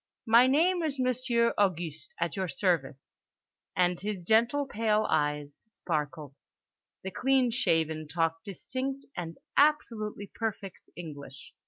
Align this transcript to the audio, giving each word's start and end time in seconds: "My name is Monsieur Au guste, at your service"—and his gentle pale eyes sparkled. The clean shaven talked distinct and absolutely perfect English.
"My 0.25 0.47
name 0.47 0.81
is 0.81 0.97
Monsieur 0.99 1.53
Au 1.59 1.69
guste, 1.69 2.15
at 2.19 2.35
your 2.35 2.47
service"—and 2.47 3.99
his 3.99 4.23
gentle 4.23 4.65
pale 4.65 5.05
eyes 5.07 5.51
sparkled. 5.67 6.33
The 7.03 7.11
clean 7.11 7.51
shaven 7.51 8.07
talked 8.07 8.43
distinct 8.45 9.05
and 9.15 9.37
absolutely 9.57 10.31
perfect 10.33 10.89
English. 10.95 11.53